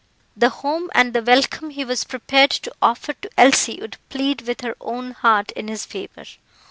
[0.35, 4.61] The home and the welcome he was prepared to offer to Elsie would plead with
[4.61, 6.25] her own heart in his favour.